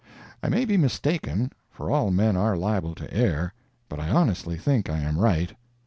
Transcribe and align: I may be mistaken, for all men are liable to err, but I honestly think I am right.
I 0.41 0.49
may 0.49 0.65
be 0.65 0.77
mistaken, 0.77 1.51
for 1.69 1.91
all 1.91 2.09
men 2.09 2.35
are 2.35 2.57
liable 2.57 2.95
to 2.95 3.13
err, 3.13 3.53
but 3.87 3.99
I 3.99 4.09
honestly 4.09 4.57
think 4.57 4.89
I 4.89 4.97
am 4.97 5.19
right. 5.19 5.55